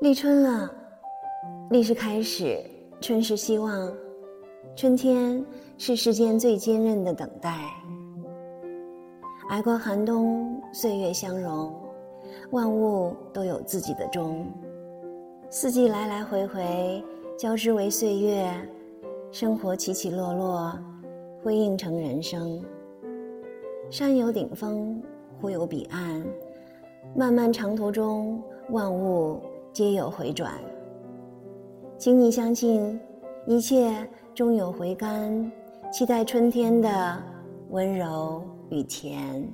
[0.00, 0.70] 立春了，
[1.70, 2.62] 立是开始，
[3.00, 3.90] 春是希望，
[4.76, 5.42] 春天
[5.78, 7.58] 是世间最坚韧的等待。
[9.48, 11.74] 挨过寒冬，岁月相融，
[12.50, 14.46] 万物都有自己的钟。
[15.48, 17.02] 四季来来回回，
[17.38, 18.52] 交织为岁月，
[19.32, 20.78] 生活起起落落，
[21.42, 22.62] 辉映成人生。
[23.90, 25.02] 山有顶峰，
[25.40, 26.22] 湖有彼岸，
[27.14, 29.40] 漫漫长途中，万物。
[29.76, 30.54] 皆有回转，
[31.98, 32.98] 请你相信，
[33.46, 33.94] 一切
[34.34, 35.52] 终有回甘。
[35.92, 37.22] 期待春天的
[37.68, 39.46] 温柔与甜。